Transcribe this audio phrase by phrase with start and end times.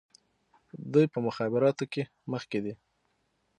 [0.93, 2.73] دوی په مخابراتو کې مخکې دي.